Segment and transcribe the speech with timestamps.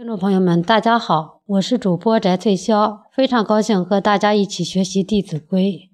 [0.00, 5.90] 听众朋友们，大家好，我是主播翟翠霄，非常高兴和大家一起学习《弟子规》。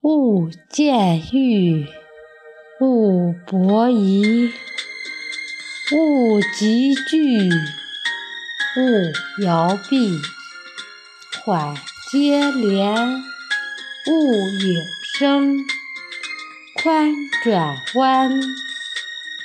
[0.00, 1.86] 勿见欲，
[2.80, 4.50] 勿博疑，
[5.94, 10.18] 勿急惧，勿摇臂，
[11.44, 11.76] 缓
[12.10, 12.92] 接连，
[14.08, 14.74] 勿引
[15.16, 15.56] 声，
[16.82, 17.12] 宽
[17.44, 18.32] 转弯，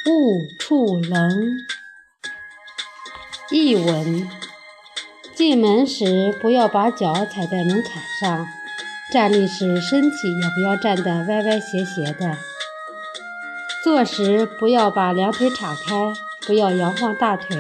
[0.08, 1.30] 勿触棱。
[3.50, 4.30] 译文：
[5.34, 8.46] 进门时不要把脚踩在门槛上，
[9.14, 12.38] 站立时身体也不要站得歪歪斜斜的。
[13.86, 16.14] 坐时不要把两腿敞开，
[16.46, 17.58] 不要摇晃大腿。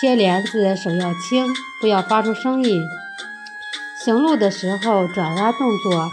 [0.00, 1.48] 接帘子手要轻，
[1.80, 2.80] 不要发出声音。
[4.04, 6.08] 行路的时候转弯动作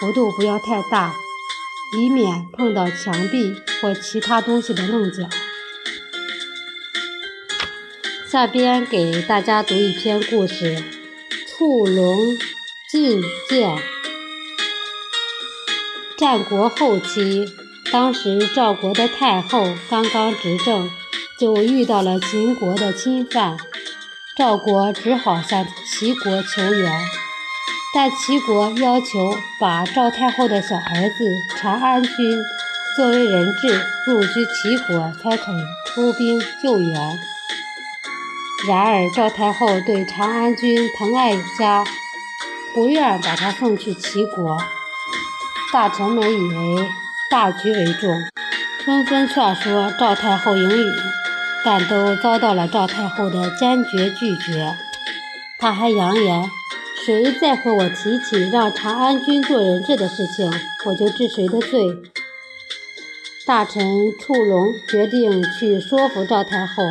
[0.00, 1.14] 幅度不要太大，
[1.96, 5.28] 以免碰到墙壁或其他东西的棱角。
[8.30, 10.84] 下边给大家读一篇故事：
[11.46, 12.36] 触龙
[12.90, 13.78] 进谏。
[16.18, 17.46] 战国后期，
[17.90, 20.90] 当时赵国的太后刚刚执政，
[21.40, 23.56] 就遇到了秦国的侵犯，
[24.36, 26.92] 赵国只好向齐国求援，
[27.94, 31.24] 但齐国要求把赵太后的小儿子
[31.56, 32.38] 长安君
[32.94, 35.54] 作为人质入居齐国，才肯
[35.86, 37.18] 出兵救援。
[38.66, 41.84] 然而赵太后对长安君疼爱有加，
[42.74, 44.58] 不愿把他送去齐国。
[45.72, 46.88] 大臣们以为
[47.30, 48.10] 大局为重，
[48.84, 50.92] 纷纷劝说赵太后应允，
[51.64, 54.74] 但都遭到了赵太后的坚决拒绝。
[55.60, 56.50] 他还扬言
[57.06, 60.50] ：“谁再和我提起让长安君做人质的事情，
[60.86, 61.86] 我就治谁的罪。”
[63.46, 63.86] 大臣
[64.20, 66.82] 触龙决定去说服赵太后。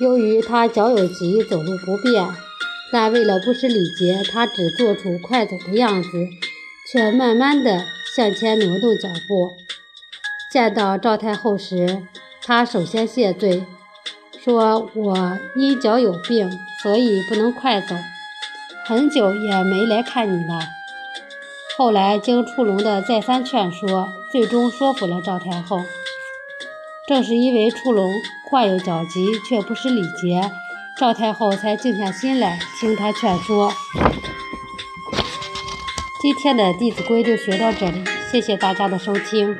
[0.00, 2.26] 由于他脚有疾，走路不便，
[2.90, 6.08] 但为了不失礼节，他只做出快走的样子，
[6.90, 7.84] 却慢慢地
[8.16, 9.52] 向前挪动脚步。
[10.50, 12.02] 见到赵太后时，
[12.42, 13.66] 他首先谢罪，
[14.42, 16.50] 说：“我因脚有病，
[16.82, 17.94] 所以不能快走，
[18.86, 20.60] 很久也没来看你了。”
[21.76, 25.82] 后来经触龙的再三劝说，最终说服了赵太后。
[27.10, 28.08] 正是因为触龙
[28.48, 30.48] 患有脚疾，却不失礼节，
[30.96, 33.72] 赵太后才静下心来听他劝说。
[36.22, 39.56] 今天的《弟子规》就学到这里，谢谢大家的收听。